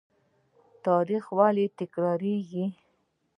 [0.85, 2.65] تاریخ ولې تکراریږي؟